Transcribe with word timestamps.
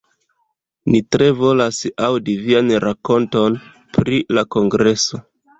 Ni 0.93 1.01
tre 1.15 1.27
volas 1.41 1.83
aŭdi 2.09 2.35
vian 2.47 2.71
rakonton 2.87 3.61
pri 3.99 4.21
la 4.39 4.49
kongreso. 4.57 5.25